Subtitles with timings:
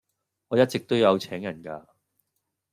[0.47, 1.87] 我一直都有請人架